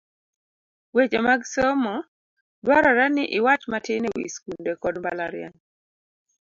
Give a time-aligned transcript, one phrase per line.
[0.95, 1.95] Weche mag Somo,
[2.63, 5.57] dwarore ni iwach matin e wi skunde kod mbalariany